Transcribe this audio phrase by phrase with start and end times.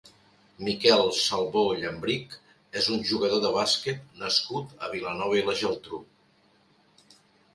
[0.67, 2.33] Miquel Salvó Llambrich
[2.81, 6.01] és un jugador de bàsquet nascut a Vilanova i la Geltrú.